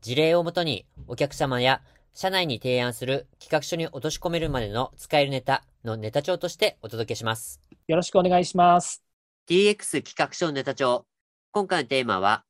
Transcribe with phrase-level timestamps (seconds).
[0.00, 1.82] 事例をもとにお客様や
[2.14, 7.60] 社内に提案する企画書に落とし込めるまでの使えるネタのネタ帳としてお届けします。
[7.86, 9.02] よろしくお願いします。
[9.48, 11.06] DX 企画書ネタ帳。
[11.52, 12.44] 今回のテーマは、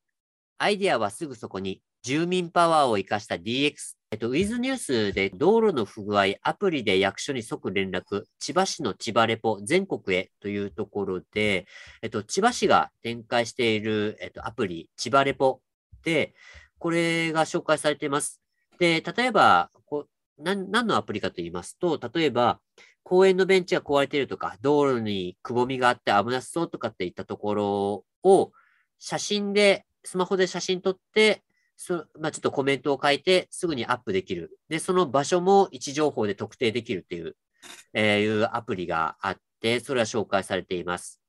[0.57, 3.95] アイデアはすぐそこに住民パワーを生かした DX。
[4.11, 11.67] えっと、ウィズニュースで道路の不具合、アプリで役所に即連絡、千葉市の千葉レポ全国へというところで、
[12.01, 15.61] えっと、千葉市が展開している、えっと、アプリ、千葉レポ
[16.03, 16.33] で、
[16.79, 18.41] これが紹介されています。
[18.79, 22.59] で、例えば、こ何何のアプリかと言いますと、例えば、
[23.03, 28.51] 公園のベンチが壊れているとか、道路にくぼみがあって危なそうとかっていったところを、
[28.97, 31.43] 写真で、スマホで写真撮って、
[31.75, 34.59] そまあ、ちょっとコメントを書いてすぐにアップできる。
[34.67, 37.35] で、その場所も位置情報で特定できるっていう、
[37.93, 41.21] えー、いうアプリがあって、それは紹介されています。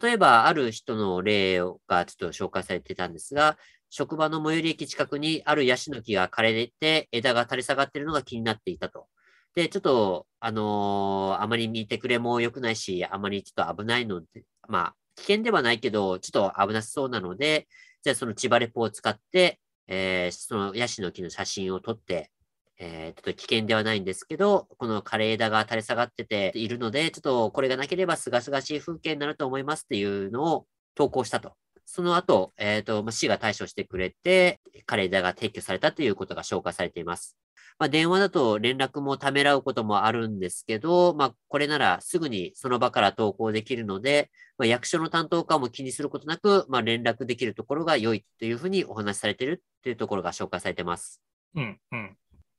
[0.00, 3.58] 例えば、ある人の例がちょっと紹介されてたんですが、
[3.90, 9.06] 職場の最寄り駅近くにあるヤシの木が枯れて枝が垂れ下がっているのが気になっていたと。
[9.54, 17.66] で、ちょっと、あのー、あまり見てくれも良くないし、あまりちょっと危ないので、まあ、危険ではないけど、ちょっと危なそうなので、
[18.02, 22.30] じゃあその千葉レポを使って、えー、そのヤシの木の写真を撮って、
[22.78, 31.54] えー、ちょっと危険ではないんですけど、この枯れ枝が垂れ下がってているので、ちょっとこれがなければ清々しい風景になると思いますっていうのを投稿したと。
[31.86, 37.38] その後、えっ、ー、と、まあ、市が対処してくれて、枯れ枝が撤去されたということが紹介されています。
[37.78, 51.22] まあ、電話だと連絡もためらうこともあるんですけど、まあ、これならすぐにその場から投稿できるので、まあ、役所の担当官も気にすることなく、まあ、連絡できるところが良いというふうにお話しされているというところが紹介されています。
[51.54, 52.16] うん、うん。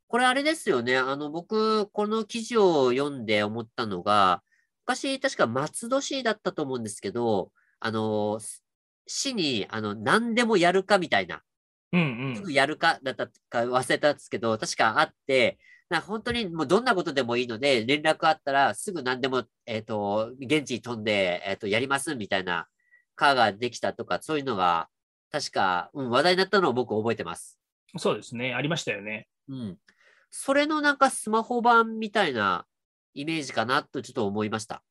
[0.07, 0.97] これあれですよね。
[0.97, 4.41] あの、僕、この記事を読んで思ったのが、
[4.85, 8.39] 昔、確か松戸市だったと思うんですけど、あの、
[9.07, 11.41] 市に、あの、何でもやるかみたいな、
[11.93, 15.57] うんうん、すぐやるかだったか忘れたんですけど、確かあって、
[15.89, 22.67] な本当にもうどんなことでもいいので、連絡あったらすぐ何でも、えっ、ー、と、現地に飛んで、えっ、ー、と、やりますみたいな
[23.15, 24.89] カーができたとか、そういうのが、
[25.31, 27.57] 確か、うん、話題になったのを僕覚えてます。
[27.97, 28.53] そうですね。
[28.53, 29.27] ありましたよね。
[29.47, 29.77] うん。
[30.29, 32.65] それのなんかスマホ版みたいな
[33.13, 34.83] イメージかなとちょっと思いました。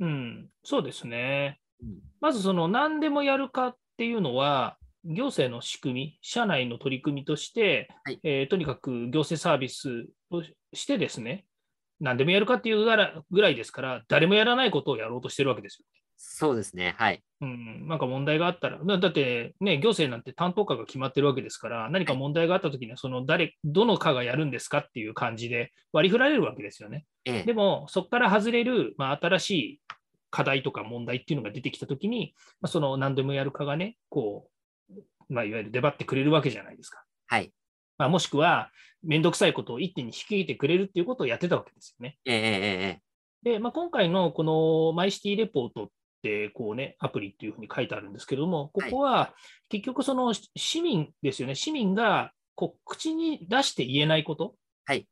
[0.00, 1.60] うん、そうですね。
[1.82, 10.42] うん、まずその何でもやるかっていうのは、行政の仕組み、社内の取り組みとして、はい、えー、とにかく行政サービスと
[10.72, 11.44] してですね、
[12.00, 12.84] 何でもやるかっていう
[13.30, 15.86] ぐらいですから、誰もやらないことをやろうとしてるわけですよ。
[16.24, 17.20] そうですね、はい。
[17.40, 27.06] うん、なんか問題があったら、だってね、行政なんて担当課が決まってるわけですから、何か問題があったときには、その誰、どの課がやるんですかっていう感じで割り振られるわけですよね。
[27.24, 29.80] ええ、でも、そこから外れる、まあ、新しい
[30.32, 34.48] 課題とか問題っていうのが出てきたときに、まあ、その何でもやるかがね、こ
[35.28, 37.04] まあ、いわゆる出張ってくれるわけじゃないですか。
[37.26, 37.52] はい。
[37.98, 38.70] まあ、もしくは、
[39.02, 42.18] めんどくさいことを一手に引き受けてくれるっていうことをやってたわけですよね。
[42.24, 42.36] ええ
[42.98, 43.02] え
[43.42, 45.88] で、まあ、今回のこのマイシティレポートっ
[46.22, 49.34] て、こうね、アプリっていうふうに書いてあるんですけども、ここは
[49.68, 54.54] 結局その市民ですよね、市民がこう口に出して言えないこと、
[54.84, 55.08] はい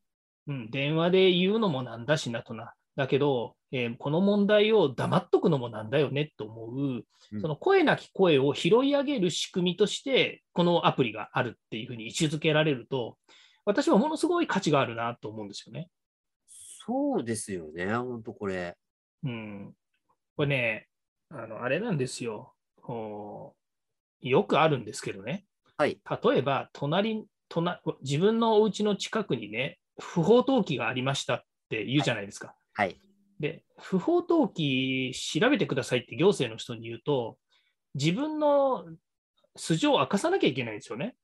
[0.47, 13.16] うん、電話で言うのもなんだしなとな、だけど、えー、この問題を黙っとくのもなんだよねと思う、うん、その声なき声を拾い上げる仕組みとして、このアプリがあるっていうふうに位置づけられると、
[13.64, 15.88] 私はものすごい価値があるなと思うんですよね。
[16.86, 18.76] そうですよね、本当これ。
[19.22, 19.72] うん。
[20.36, 20.88] これね、
[21.28, 22.54] あの、あれなんですよ。
[24.20, 25.44] よくあるんですけどね。
[25.76, 26.00] はい。
[26.24, 32.48] 例えば、隣、隣自分のお家の近くにね、不法投棄がありましたって言うじゃないですか。
[32.48, 32.56] はい。
[33.40, 37.38] で、不法投棄調べてくださいって行政の人に言うと、
[37.94, 38.84] 自分の
[39.56, 41.14] 素性を明かさなきゃいけないんですよね。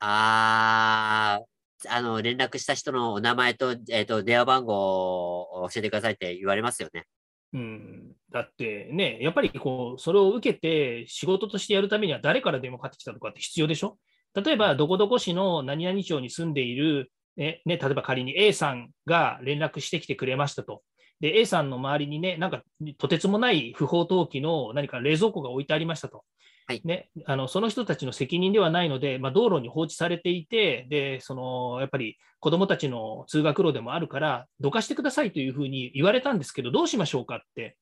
[0.00, 1.40] あ
[1.86, 7.04] あ、あの、連絡した人のお名前と、えっ、ー、と、電話番号を教えてくださいって言われますよね。
[7.52, 13.98] うん、だってね、やっぱりこう、それを受けて仕事としてやるためには誰から電話かかってきたとかって必要でしょ？
[14.34, 20.82] 例えば、どこどこ市の何々町に住んでいる、ね、ね、例えば仮に A さんが連絡してきてくれましたと。
[21.20, 22.62] で、A さんの周りにね、なんか
[22.98, 26.24] とてつもない不法投棄の何か冷蔵庫が置いてありましたと。
[26.66, 37.76] はいね、あのその人たちの責任ではないので、まあ、道路に放置されていて、でそのやっぱり子どもたちの通学路でもあるから、どかしてくださいというふうに言われたんですけど、どうしましょうかって、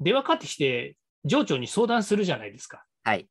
[0.00, 0.96] 電話かかってきて、
[1.28, 2.84] 町長に相談するじゃないですか。
[3.04, 3.28] はい。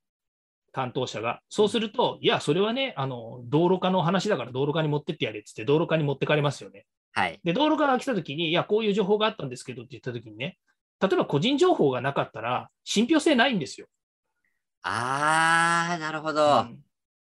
[0.73, 1.41] 担当者が。
[1.49, 6.85] そうすると、いや、それはね、あの道路課の話だから道路課に持ってってやれってって、道路課に持ってかれますよね。
[7.11, 7.39] はい。
[7.43, 10.57] で、道路課が来たときに、いや、こういう情報があったんですけどって言ったときにね、
[11.01, 13.87] 例えば個人情報がなかったら、信憑性ないんですよ。
[14.83, 16.61] あー、なるほど。
[16.61, 16.79] うん、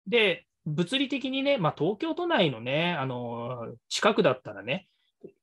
[0.06, 4.88] で、物理的にね、まあ、東京都内のね、あの近くだったらね、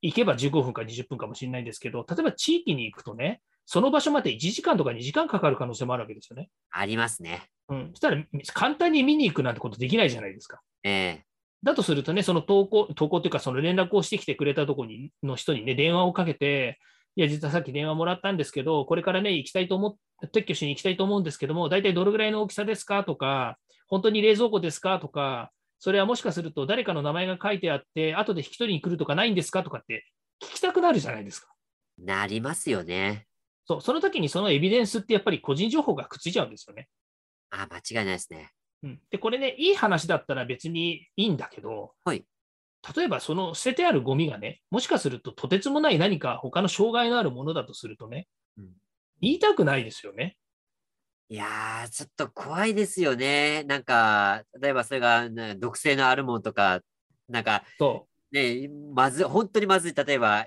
[0.01, 6.49] 行けば15分か20分かもしれないんですけど、例えば地域に行くとね、その場所まで1時間とか2時間かかる可能性もあるわけですよね。
[6.71, 7.49] ありますね。
[7.69, 7.89] うん。
[7.93, 8.23] そしたら、
[8.53, 10.61] 簡単に見に行くなんてことできないじゃないですか。
[10.83, 11.25] ええ
[11.63, 16.79] だとするとね、その投稿、投稿っていうか、その連絡をしてきてくれたとこにの人にね、電話をかけて、
[17.15, 19.95] いや、実はさっき電話もらったんですけど、これからね、行きたいと思っ、
[20.33, 30.05] 撤去しに行きたいと思うんですけども、大体どれぐらいの大きさですかとか、本当に冷蔵庫ですかとか、それはもしかすると誰かの名前が書いてあって、後で引き取りに来るとかないんですかとかって
[30.41, 31.47] 聞きたくなるじゃないですか。
[31.99, 33.27] なりますよね。
[33.71, 36.89] そう、その時にそのエビデンスってやっぱり個人情報がくっついちゃうんですよね。
[37.51, 38.51] あ、間違いないですね。
[38.83, 42.25] うん、で、これね、いい話だったら別にいいんだけど、はい、
[42.95, 48.27] 例えばその捨ててあるゴミがね、もしかするととてつもない何か他の障害のあるものだとするとね、
[48.57, 48.65] うん、
[49.21, 50.35] 言いたくないですよね。
[51.29, 53.63] いやー、ちょっと怖いですよね。
[53.63, 56.81] なんか、例えばそれが、ね、毒性のあるものとか、
[57.29, 57.63] なんか、
[58.33, 60.45] ね、まず、本当にまずい、例えば、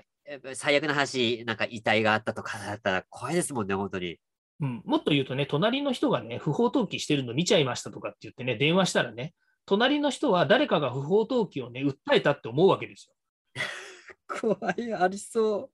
[0.53, 4.17] 最悪な話、なんか遺体があったとかだったら怖いですもんね、本当に。
[4.61, 9.33] うん、もっと言うとね、隣の人がね、不法投棄してるの見ちゃいましたとかって言ってね、電話したらね、
[9.65, 13.15] 隣の人は誰かが不法投棄をね、訴えたって思うわけですよ。
[14.57, 15.69] 怖い、ありそ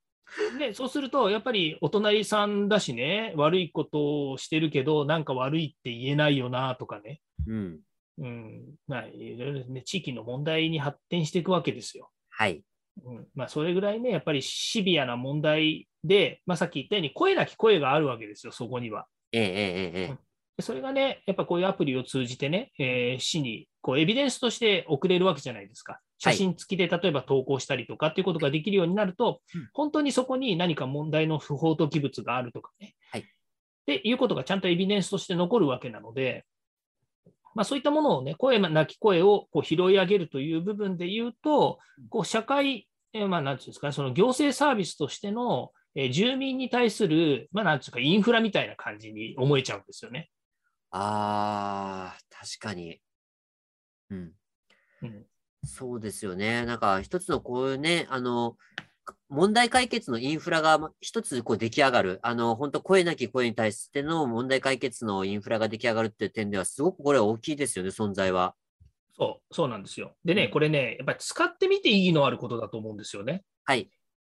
[0.53, 0.57] う。
[0.57, 7.21] ね、そうすると、やっぱりお隣さんだしね、悪いことをしてるけど、なんか悪いって言えないよなとかね。
[7.47, 7.79] うん。
[8.17, 8.75] うん。
[8.87, 12.09] まあ、いろいろね、地域の問題に発展していくわけですよ。
[12.29, 12.63] はい。
[13.03, 19.07] うんまあ、それぐらいね、やっぱりシビアな問題で、まあ、さっき言ったように、声なき声があるわけですよ、そこには。
[19.31, 20.17] えええええ
[20.59, 20.61] え。
[20.61, 25.99] それがね、やっぱこういうアプリを通じてね、えー、市にこうエビデンスとして送れるわけじゃないですか。
[26.19, 29.39] 写真付きで例えば投稿したりとかっていうことができるようになると、はい、
[29.73, 33.23] 本当にそこに何か問題の不法投棄物があるとかね、はい、っ
[33.87, 36.45] ていうことがちゃんとエビデンスとして残るわけなので、
[37.55, 50.29] まあ、そういったものをね、声なき声をこう拾い上げるという部分で言うと、こう社会、えー、まあ、なんていうんですかね、その行政サービスとしての、えー、住民に対する、まあ、なんていうか、インフラみたいな感じに思えちゃうんですよね。
[50.91, 52.99] ああ、確かに。
[54.09, 54.31] うん。
[55.01, 55.25] うん。
[55.63, 56.65] そうですよね。
[56.65, 58.57] なんか一つのこういうね、あの、
[59.31, 62.19] 問題解決のインフラが一つこう出来上がる。
[62.21, 68.55] あの、本当声なき声に対しての問題解決のインフラが出来上がるっていう点では、すごくこれは大きいですよね、存在は。
[69.15, 70.17] そう、そうなんですよ。
[70.25, 73.45] でね、これね、やっぱり使ってみて意義のあることだと思うんですよね。
[73.63, 73.89] はい。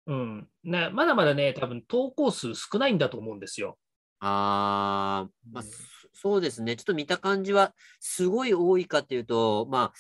[0.09, 0.49] うん。
[0.65, 3.79] ね、まだまだね、多分投稿数少ないんだと思うんですよ。
[4.19, 5.65] ああ、まあ、
[6.13, 6.75] そうですね。
[6.75, 9.93] ちょっと見た感じは、すごい多いかっていうと、ま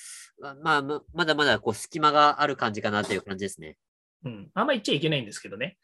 [0.43, 0.83] あ、まあ、
[1.15, 3.77] まだまだこう隙間がある感じかなという感じですね。
[4.25, 4.50] うん。
[4.55, 5.79] あんま言っちゃいけないんですけどね。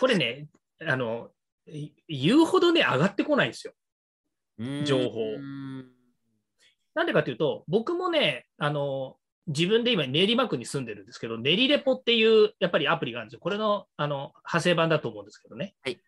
[0.00, 0.48] これね、
[0.86, 1.30] あの、
[2.08, 3.74] 言うほどね、上がってこないんですよ。
[4.84, 5.36] 情報。
[6.94, 9.16] なんでかというと、僕もね、あの、
[9.46, 13.40] 自分で今練馬区に住んでるんですけど、練りレポっていうやっぱりアプリがあるんですよ。
[13.40, 15.74] これのあの派生版だと思うんですけどね。
[15.82, 15.98] はい。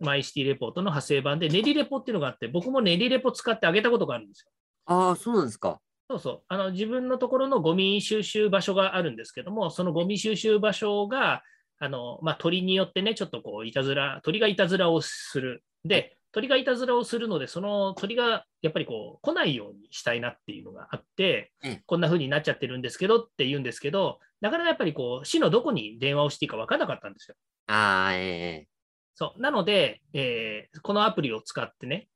[0.00, 4.50] マイシティレポートの派生版で、練りレポっていうのがあって、僕も練りレポ使ってあげたことがあるんですよ。
[4.86, 5.80] ああ、そうなんですか。
[6.08, 6.72] そうそうあの。
[6.72, 11.42] 自分のところのゴミ収集場所があるんですけども、そのゴミ収集場所が、
[11.78, 15.64] あのまあ、鳥によってね、ちょっとこう、いたずら、鳥がいたずらをする。
[15.84, 27.36] で、鳥がいたずらをするので、その鳥がやっぱりこう来ないようにしたいなっていうのがあって、うん、こんな風になっちゃってるんですけどって言うんですけど、なかなかやっぱりこう市のどこに電話をしていいか分からなかったんですよ。
[27.68, 28.68] ああ、ええ
[29.14, 29.40] そう。
[29.40, 32.08] なので、えー、このアプリを使ってね、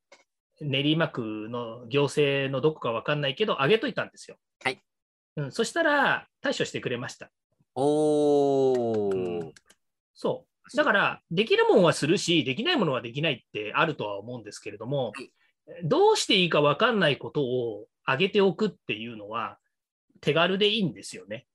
[0.60, 4.36] 練馬区の行政のどこかわかんないけど、上げといたんですよ。
[4.62, 4.82] はい。
[5.36, 7.30] うん、そしたら、対処してくれました。
[7.74, 9.52] おー、うん、
[10.14, 10.76] そう。
[10.76, 15.30] だから、できるもんはするし、できないものはできないってあるとは思うんですけれども、はい、
[15.84, 19.58] どうしていいかわかんないことを上げておくっていうのは、
[20.20, 21.46] 手軽でいいんですよね。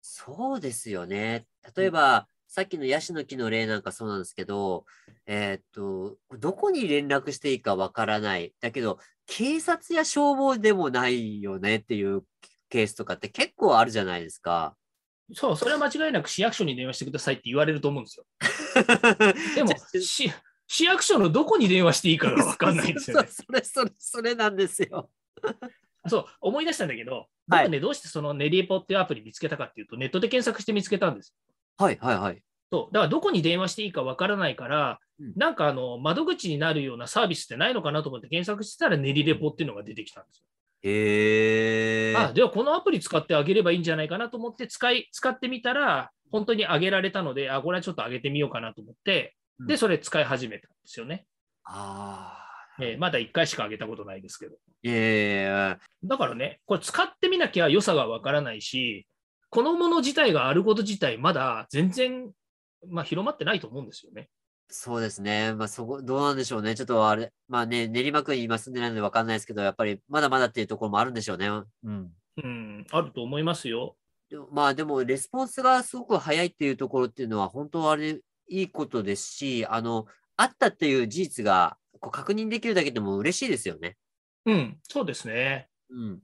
[0.00, 1.46] そうですよね。
[1.76, 4.86] 例えば、さっきのヤシの木の例なんかそうなんですけど、
[5.26, 8.54] えー、っと、どこに連絡していいかわからない。
[8.60, 12.22] だけど、警察や消防でもないよねっていう
[12.70, 14.74] ケースとかって結構あるじゃないですか。
[15.34, 18.24] そう、それは間違いなく市役所に電話してくださいって言われると思うんですよ。
[19.54, 25.10] でも、市役所のどこに電話していいかが分かんないんですよ、ね、それ、それ、それなんですよ。
[26.08, 31.34] そう、思い出したんだけど、僕ね、はい、どうしてそのネリエポっていうアプリ見つけたかっていうと、ネットで検索して見つけたんです。
[31.78, 32.42] はいはいはい。
[32.70, 40.44] そうだからどこに電話していいか分からないから、うん、なんかあの窓口になるようなサービスってないのかなと思って検索してたら、ネリレポっていうのが出てきたんですよ。
[40.82, 49.34] へあでは、このアプリ使ってあげればいいんじゃないかなと思って使い、使ってみたら、本当にあげられたので、あ、これはちょっと上げてみようかなと思って、
[49.66, 51.26] で、それ使い始めたんですよね。
[51.64, 52.44] あ
[52.80, 54.56] えー、まだ1回しか上げたことないですけど。
[54.84, 59.06] えー、だからね、これ使ってみなきゃ良さがわからないし、
[59.50, 62.30] このもの自体があること自体、まだ全然、
[62.86, 64.28] まあ、広まってないと思うんですよね。
[64.70, 65.54] そうですね。
[65.54, 66.74] まあ、そこ、どうなんでしょうね。
[66.74, 71.48] ちょっとあれ、まあね、練馬区に今住んでないので分かんないですけど、やっぱりまだまだっていうところもあるんでしょうね。
[71.48, 72.12] うん。
[72.44, 73.96] うん、あると思いますよ。
[74.52, 83.96] まあでも、レスポンスがすごく早いっていうところっていうのは、本当あれ、いいことですし、あの、あったっていう事実がこう確認できるだけでも嬉しいですよね。
[84.46, 85.68] うん、そうですね。
[85.90, 86.20] うん。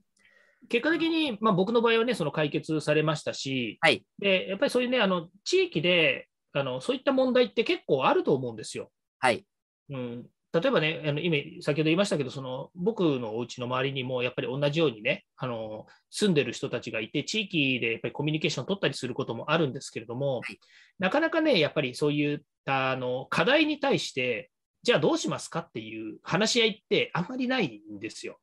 [0.69, 8.91] 結果的に、まあ、僕の場合はね、その解決されましたし、はい、でやっぱりそういうね、あの地域であのそういった問題って結構あると思うんですよ。
[9.19, 9.45] はい。
[9.89, 20.59] うん、例えばね、あの今、先ほど言いましたけど、その僕のお家の周りにもやっぱり同じようにね、あの住んでる人たちがいて、地域でやっぱりコミュニケーションを取ったりすることもあるんですけれども、はい、
[20.97, 24.49] なかなかね、やっぱりそういったあの課題に対して、
[24.81, 28.37] じゃあどうしますかっていう話し合いってあんまりないんですよ。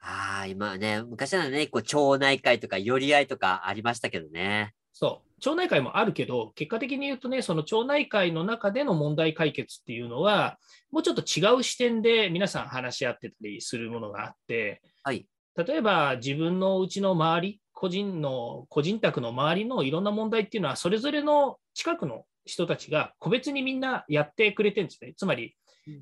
[0.00, 4.74] ああ、今ね、昔はね、こう町内会とか寄り合いとかありましたけどね。
[4.92, 5.40] そう。
[5.40, 10.58] 町内会もあるけど、結果的に言うとね、その町内会の中での問題解決っていうのは、
[10.90, 15.26] もうちょっと違う視点で皆さん話し合ってたりするものがあって、はい、
[15.56, 25.14] 例えば自分のうちの周り、個人の、個人宅の周りのいろんな問題っていうのは、それぞれの近くの人たちが個別にみんなやってくれてるんですね。
[25.16, 25.56] つまり、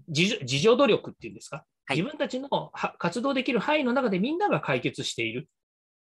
[0.09, 5.49] 自助努力っていうんですか、はい、自分たちの活動できる範囲の中でみんなが解決している。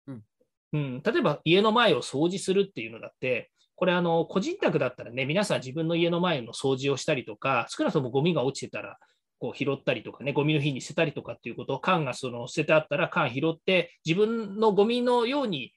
[0.07, 0.23] うん、
[0.73, 8.99] うん、例えば家の前を掃除するっていうのだって、これあの個人宅だったらね、皆さん自分の家の前の掃除をしたりとか、少なくともゴミが落ちてたら
[9.38, 15.73] こう拾ったりとかね、ゴミの日に捨てたりとかっていうことを、缶がその捨ててあったら缶拾って、自分のゴミのように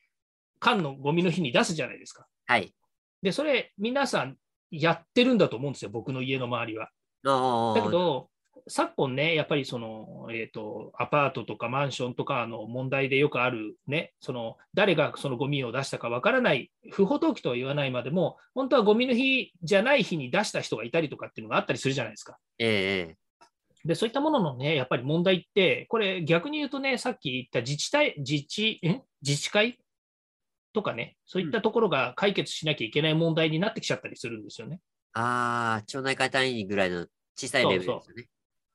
[0.60, 2.25] 缶のゴミの日に出すじゃないですか。
[2.46, 2.74] はい。
[3.22, 4.38] で、それ皆さん
[4.72, 6.89] やってるんだと思うんですよ、僕の家の周りは。
[7.24, 8.30] だけど、
[8.68, 22.38] 昨今ね、やっぱりその、えーと、アパートとかマンションとかの問題でよくある、ね、その誰がそのゴミを出したかわからない、不法投棄とは言わないまでも、本当はゴミの日じゃない日に出した人がいたりとかっていうのがあったりするじゃないですか。
[22.58, 29.01] えー、でそういったもののね、やっぱり問題って、これ逆に言うとね、さっき言った自治体、自治え？
[29.22, 29.80] 自治会？
[30.72, 34.80] とかね、そういったところが解決しなきゃいけない問題になってきちゃったりするんですよね。
[35.13, 38.01] ああ、町内会単位ぐらいの小さいレベルですよね。
[38.06, 38.25] そうそう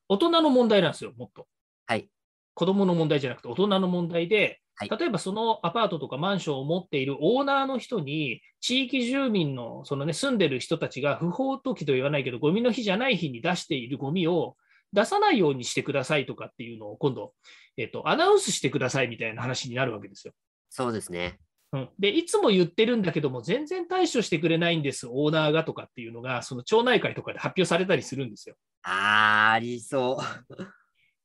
[0.08, 1.46] 大人の問題なんですよ、もっと。
[1.86, 2.08] はい。
[2.54, 14.56] 子供の問題じゃなくて大人の問題で、はい、例えばそのアパートとかマンションを持っているオーナーの人に、地域住民のその、ね、住んでる人たちが不法投棄と言わないけど、ゴミの日じゃない日に出しているゴミを
[14.92, 17.34] 出さないようにしてくださいとかっていうのを今度、
[17.76, 20.32] えっと、アナウンスしてくださいみたいな話になるわけですよ。
[20.70, 21.38] そうですね。
[21.74, 28.54] うん、でいつも言ってるんだけども、全然対処してくれないんです、オーナーがとかっていうのが、その町内会とかで発表されたりするんですよ。
[28.84, 30.18] あありそ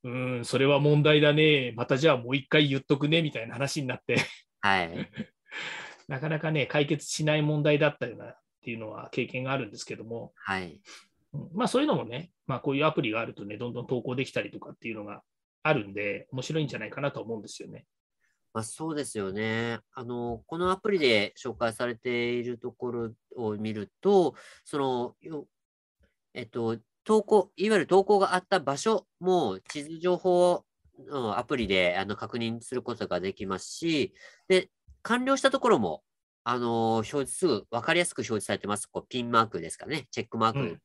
[0.04, 0.10] う。
[0.10, 1.74] うん、それは問題だね。
[1.76, 4.18] またじゃあもう一回言っとくねみたいな話になって
[4.62, 4.90] はい。
[6.08, 10.82] なかなかね、解決しない問題だったようなっていうのは経験があるんですけども、はい。
[11.54, 15.22] まあそういうのもね、まあこういうアプリがあるとね、どんどん投稿できたりとかっていうのが
[15.62, 17.86] あるんで、面白いんじゃないかなと思うんですよね。
[18.54, 19.80] まあ、そうですよね。
[19.94, 25.16] あの、このアプリで紹介されているところを見ると、その、
[26.34, 30.64] えっと、投稿、いわゆる投稿があった場所も地図情報
[31.08, 34.14] のアプリであの確認することができますし、
[34.48, 34.70] で、
[35.04, 36.04] 完了したところも、
[36.44, 38.88] あの、表示すぐ分かりやすく表示されてます。
[38.88, 40.82] こうピンマークですかね、チェックマーク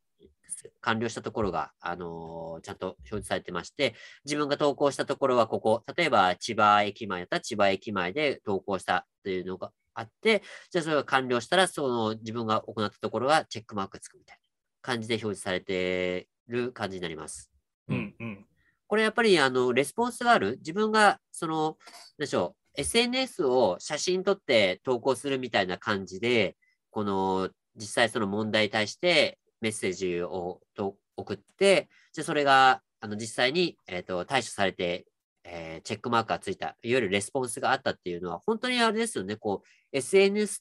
[0.81, 14.43] 完了したところが、あのー、ちゃんと表示されてまして、自分が投稿したところはここ、例えば千葉駅前だったら千葉駅前で投稿したというのがあって、じゃあそれが完了したら、その自分が行ったところがチェックマークつくみたいな
[14.83, 17.51] 感じで表示されてる感じになります。
[17.89, 18.47] うんうん。
[18.87, 20.57] これやっぱり、あの、レスポンスがある。
[20.59, 21.79] 自分が、その、
[22.19, 26.57] でしょう、SNS を写真撮って投稿するみたいな感じで、
[26.91, 35.07] この、実際その問題に対してメッセージをと送って、じゃそれがあの実際に、えーと、対処されて、
[35.43, 40.61] えー、チェックマークがついた、いわゆるレスポンスがあったっていうのは、本当にあれですよね、こう、SNS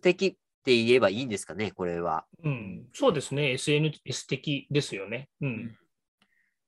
[0.00, 0.32] 的っ
[0.64, 2.26] て言えばいいんですかね、これは。
[2.44, 5.30] うん、そうですね、SNS 的ですよね。
[5.40, 5.76] うん。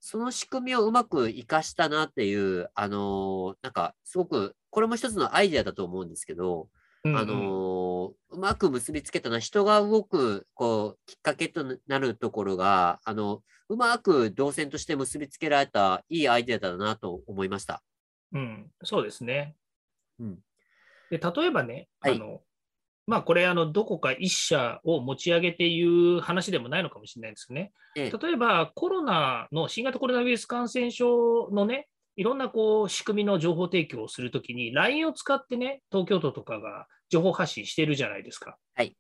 [0.00, 6.69] その仕組みをうまく活かしたなっていう、あのー、なんか、すごく、これも一つのアイデアだと思うんですけど、
[7.05, 17.83] うんうん、あのー、うまく結びつけたのは、人が動く、こう、きっかけとなるところが、あの、うまく動線として結びつけられた、いいアイデアだなと思いました。
[18.33, 19.55] うん、そうですね。
[20.19, 20.39] うん。
[21.11, 22.41] で、例えばね、はい、あの、
[23.07, 27.73] まあ、これ、あの、どこか一社を持ち上げていう話でもないのかもしれないですね。
[27.97, 38.56] ええ、例えば、コロナの、新型コロナウイルス感染症のね、いろんなこう仕組みの情報提供をするときに、LINE を使ってね、東京都とかが情報発信してるじゃないですか。
[38.75, 38.97] はい。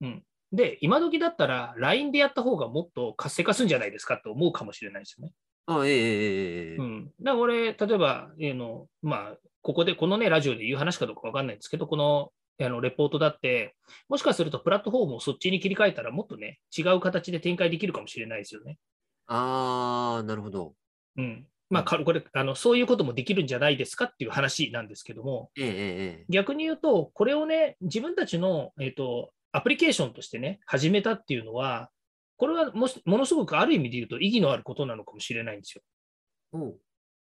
[0.00, 0.22] うん。
[0.52, 5.32] で、今時だったら、LINE でやった方がもっと活性化するんじゃないですかと思うかもしれないですよね。
[5.66, 7.04] あえええうん。
[7.06, 12.32] だから俺、例えば、えー、の、まあ、ここで、このね、ラジオで言う話かどうかわかんないんですけど、この
[12.64, 13.74] あのレポートだって、
[14.08, 18.78] もしかするとプラットフォームをそっちに切り替えたら、もっとね、違う形で展開できるかもしれないですよね。
[19.26, 20.74] あー、なるほど。
[21.16, 21.46] うん。
[21.68, 31.90] まあ、これあの、そういうこともできるんじゃないですかっていう話なんですけども、ええ、逆に言うと、これをね、自分たちの、えーと、アプリケーションとしてね、始めたっていうのは、
[32.36, 35.82] これはもものすごくある意味で言うと意義のあることなのかもしれないんですよ。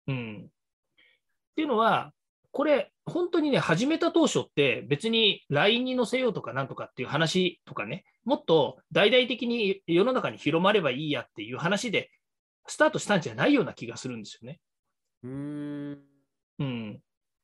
[0.09, 0.45] うん。
[0.47, 0.49] っ
[1.55, 2.13] ていうのは、
[2.53, 12.11] これ、本当にね、始めた当初って、別に LINE に載せようとかなんとかっていう話とかね、もっと大々的に世の中に広まればいいやっていう話で、
[12.69, 14.61] スタートしたんじゃないような気がするんですよね。
[15.23, 15.99] うん。
[16.59, 17.01] うん。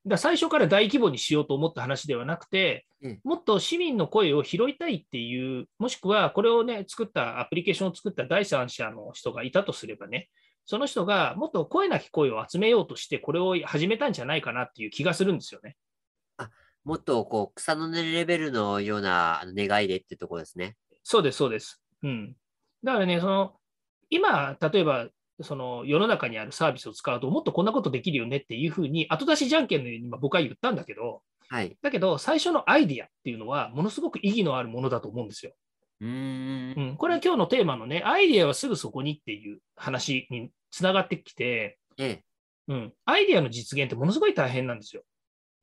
[0.07, 10.29] だ最初から大規模にしようと思った話ではなくて、うん、もっと市民の声を拾いたいっていう、もしくはこれをね、作ったアプリケーションを作った第三者の人がいたとすればね、
[10.65, 15.77] その人がもっと声なき声を集めようとして、これを始めたんじゃないかなっていう気がするんですよね。
[16.37, 16.51] あ
[16.85, 20.77] もっとこう草の根レベルのような願いでってところですね。
[21.05, 21.81] そうです、そうです。
[22.03, 22.37] うん。
[22.83, 23.55] だからね、その
[24.13, 25.09] 今、例えば
[25.41, 35.53] その世の中にあるサービスを使うと、もっとこんなことできるよねっていうふうに、後出しじゃんけんのように僕は言ったんだけど、はい、だけど、最初のアイディアっていうのは、ものすごく意義のあるものだと思うんですよ。
[36.01, 42.25] うんうん、これは今日のテーマのね、アイディアはすぐそこにっていう話につながってきて、ええ
[42.69, 45.03] うん、アイディアの実現ってものすごい大変なんですよ。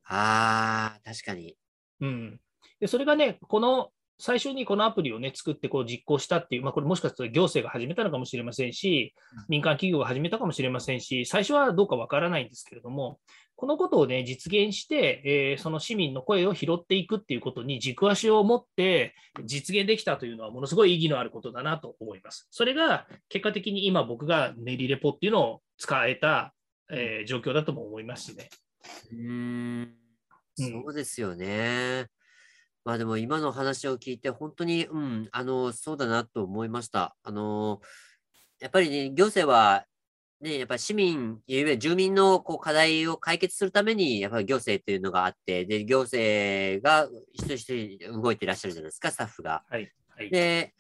[0.06, 1.56] ああ、確かに。
[2.02, 2.39] うん。
[2.80, 9.15] で、それがね、この最初にこのアプリをね、作ってこう実行したっていう、まあ、これもしかすると行政が始めたのかもしれませんし、
[9.47, 13.19] 民間企業が始めたかもしれませんし、最初はどうかわからないんですけれども、
[13.55, 22.47] このことをね、実現して、えー、その市民の声を拾っていくっていうことに軸足を持って実現できたというのは、ものすごい意義のあることだなと思います。
[22.51, 26.53] それが結果的に今僕が練りレポっていうのを使えた、
[26.91, 28.49] えー、状況だとも思いますしね。
[29.13, 29.93] うん
[30.55, 32.08] そうですよね。
[32.86, 37.15] まあでも今の話を聞いて、本当に、うん、あの、そうだなと思いました。
[37.24, 37.82] あの、
[38.60, 39.86] やっぱりね、行政は
[40.42, 49.63] ね、やっぱり市民、いわゆる住民のこう課題を解決するために、やっぱり行政っていうのがあって、で、行政が一人一人動いていらっしゃるじゃないですか、スタッフが。
[49.70, 49.92] はい。
[50.15, 50.74] はい、で、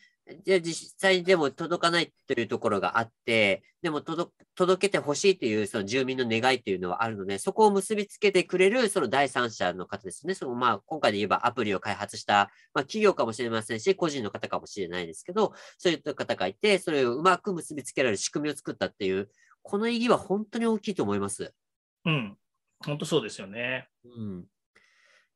[0.45, 4.31] で実際でも届かないというところがあって、でも届
[4.77, 10.33] けてほしいというその住民の願いっていうのはあるので、そこを結びつけてくれるその第三者の方ですね。
[10.33, 19.29] そのまあ今回で言えばアプリを開発した、まあ、企業かもしれませんし、個人の方かもしれないですけど、そういった方がいて、それをうまく結びつけられる仕組みを作ったっていう、
[19.61, 21.53] この意義は本当に大きいと思います。
[22.05, 22.37] うん、
[22.85, 23.87] 本当そうですよね。
[24.05, 24.45] うん。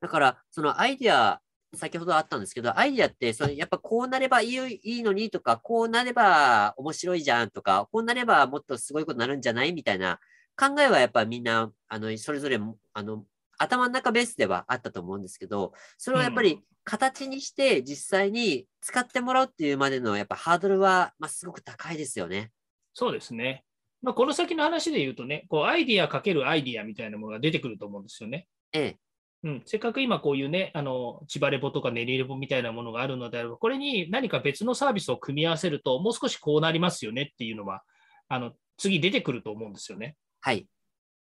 [0.02, 1.42] だから、そのアイディア
[1.76, 10.20] 先ほどあったんですけど、アイディアって、それやっぱこうなればいいいいのにとか、こうなれば面白いじゃんとか、こうなればもっとすごいことになるんじゃないみたいな
[10.56, 12.60] 考えはやっぱみんな、あの、それぞれ、
[12.94, 13.26] あの、
[13.58, 22.52] 頭の中ベースではあったと思うんですけど、それをやっぱり形にして実際に使ってもらうっていうまでのやっぱハードルは、まあ、すごく高いですよね。
[22.94, 23.64] そうですね。
[24.02, 28.48] まあ、この先の話で言うとね、こうアイディアかけるアイディアみたいなものが出てくると思うんですよね。
[28.74, 28.98] ええ。
[29.44, 37.84] うん、せっかく今こういうね、あの、千葉レポとか練りレポみたいなものがあるのであれば、これに何か別のサービスを組み合わせると、もう少しこうなりますよねっていうのは、
[38.30, 40.16] あの、次出てくると思うんですよね。
[40.40, 40.66] はい。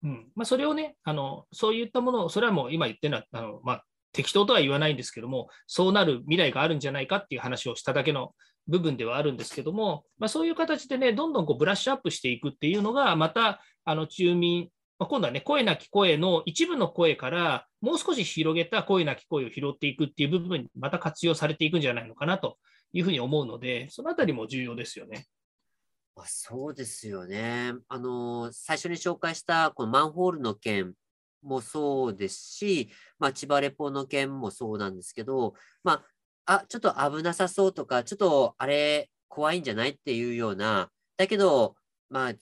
[0.04, 8.34] うんまあ、それをね、あの、そういったものを、それはもう今言ってるのは、あの、まあ、適当とは言わないんですけども、そうなる未来があるんじゃないかっていう話をしただけの
[8.68, 22.58] 部分ではあるんですけども、まあ、そういう形でね、どんどんこうブラッシュアップしていくっていうのが、また、あの、住民、まあ、今度はね、声なき声の一部の声から、もう少し広げた声なき声を拾っていくっていう部分にまた活用されていくんじゃないのかなと
[22.92, 25.26] いうふうに思うので、そのあたりも重要ですよね。
[26.18, 27.74] あそうですよね。
[27.88, 30.94] あの、最初に紹介したこのマンホールの件
[31.42, 36.04] もそうですし、まあ、千葉レポの件もそうなんですけど、ま
[36.46, 41.76] あ、あ、ちょっと危なさそうとか、ちょっとあれ怖いんじゃないっていうような、だけど、
[42.10, 42.34] まあ、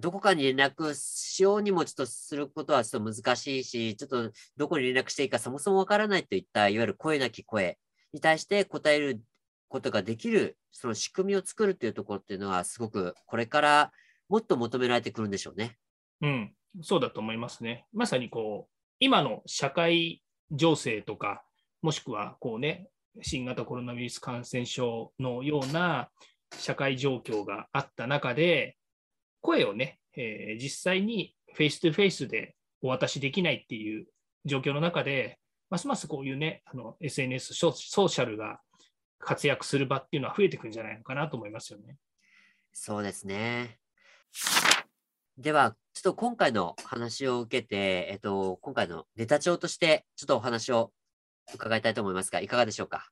[0.00, 7.78] どこかに連絡しようにもちょっとすることはちょっと難しいし、ちょっとどこに連絡していいかそもそもわからないといった、いわゆる声なき声
[8.12, 9.20] に対して答える
[9.68, 13.92] ことができる、その仕組みを作るっていうところっていうのは、すごくこれから
[14.28, 15.76] もっと求められてくるんでしょうね。
[16.22, 17.86] うん、そうだと思いますね。
[17.92, 21.44] まさにこう、今の社会情勢とか、
[21.82, 22.88] もしくはこうね、
[23.22, 26.10] 新型コロナウイルス感染症のような
[26.56, 28.76] 社会状況があった中で、
[29.40, 34.06] 声をね、えー、実際にフェイス2フェイスでお渡しできないっていう
[34.44, 35.38] 状況の中で、
[35.70, 38.60] ますますこういうね、あの SNS、ソーシャルが
[39.18, 41.96] 活躍する場っていうのは増えてくるんじゃないのかなと思いますよね。
[42.72, 43.78] そうですね。
[45.38, 50.92] では、ちょっと今回の話を受けて、えっと、今回のネタ帳として、ちょっとお話を
[51.54, 53.08] 伺いたいと思いますが、いかがでしょうか？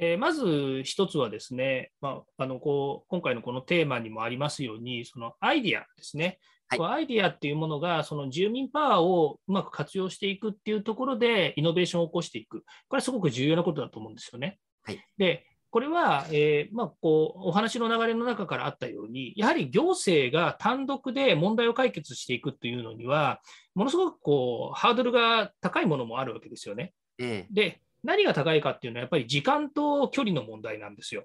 [0.00, 0.10] はい。
[0.12, 6.38] えー、まず一つはですね、まあ、あのこう今回のこのテーマにもありますように、そのアイディアですね。
[6.68, 12.60] はい、アイディアっていうものが、その住民パワーをうまく活用していくっていうところで、イノベーションを起こしていく。
[12.88, 14.58] これはすごく重要なことだと思うんですよね。
[14.84, 23.40] はい、で、これは、えーまあ、こうお話の流れの中からあったように、やはり行政が単独で問題を解決していくっていうのには、
[23.74, 26.92] ものすごくこうハードルが高いものもあるわけですよね。
[27.18, 31.24] ええ、で、何が高いかっていうのは、やっぱり時間と距離の問題なんですよ。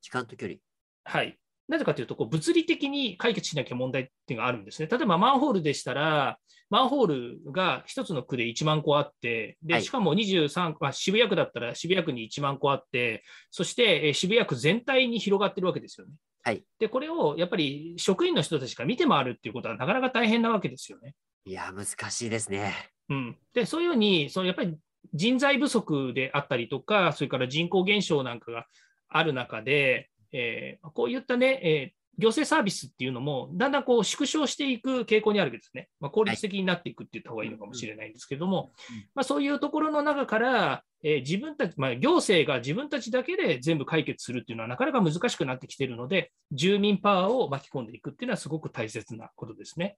[0.00, 0.58] 時間と距離。
[1.04, 1.38] はい。
[1.68, 4.88] なぜかというと、こう物理的に解決しなきゃ問題っていうのがあるんですね。
[4.90, 6.38] 例えばマンホールでしたら、
[6.70, 7.06] マンホー
[7.44, 16.14] ルが1つの区で1万個あって、でしかも23、まあ、渋谷区だったら渋谷区に1万個あって、そして渋谷区全体に広がってるわけですよね。
[16.44, 21.14] はい、でこれをやっぱり職員の人たちが見て回るっていうことはなかなか大変なわけですよね。
[21.44, 22.74] いや、難しいですね。
[23.08, 24.76] うん、でそういうふうにそのやっぱり
[25.14, 28.66] 人材不足であったりとか、それから人口減少なんかが
[29.08, 35.88] ある中で、えー、こういったね、え、行政サービスっていうのも、だんだんこう縮小していく傾向にあるわけですね。
[35.98, 38.70] まあ、効率的になっていくって言った方がいいのかもしれないんですけども、
[39.16, 49.96] まあ、そういうところの中から、えー、自分たち、まあ、行政が自分たちだけで全部解決するっていうのはなかなか難しくなってきているので、住民パワーを巻き込んでいくっていうのはすごく大切なことですね。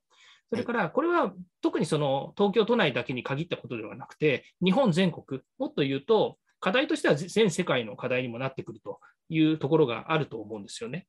[0.49, 11.07] それから、これは特にその東京都内だけに限ったことではなくて、日本全国、もっと言うと、課題としては全世界の課題にもなってくるというところがあると思うんですよね。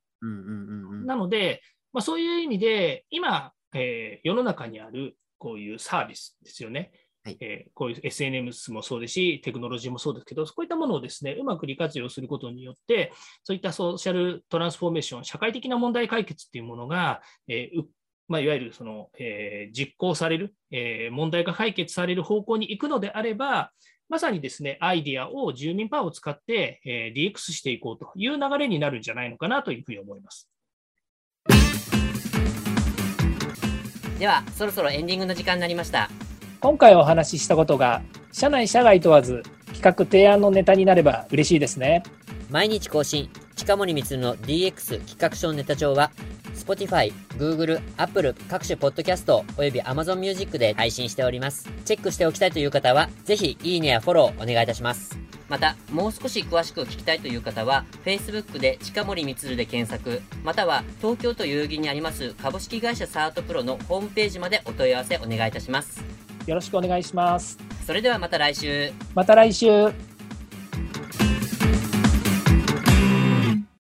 [1.06, 6.90] なので、まあ、そういう意味で、今、えー、世の中にあるこういうサービスですよね。
[7.24, 17.82] はい、えー、こういう SNS もそうですし、テクノロジーもそうですけど、こういったものをですね、うまく利活用することによって、そういったソーシャルトランスフォーメーション、社会的な問題解決っていうものが、えー
[18.28, 23.72] まあ、いわゆるその、えー、実行される、えー、問題が解決される方向に行くのであれば、
[24.08, 30.48] まさにですね、アイディアを住民パワーを使って、えー、DX していこうという流れになるんじゃないのかなというふうに思います。
[34.20, 36.08] では、そろそろエンディングの時間になりました。
[36.60, 38.00] 今回お話ししたことが、
[38.32, 39.42] 社内社外問わず、
[39.74, 42.04] 企画提案のネタになれば嬉しいですね。
[42.48, 46.12] 毎日更新、近森光の DX 企画書ネタ帳は、
[46.56, 51.68] Spotify、Google、Apple 各種ポッドキャストおよび Amazon Music で配信しております。
[51.84, 55.18] チェックしておきたいという方は、ぜひいいねやフォローお願いいたします。
[55.48, 66.02] また、もう少し詳しく聞きたいという方は、Facebook で近森光で検索、または東京都代々木にあります株式会社サートプロのホームページまでお問い合わせお願いいたします。
[66.46, 67.58] よろしくお願いします。
[67.86, 68.92] それではまた来週。
[69.14, 70.15] また来週。